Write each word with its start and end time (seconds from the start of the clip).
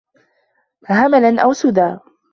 هَمَلًا 0.89 1.41
أَوْ 1.41 1.53
سُدًى 1.53 1.99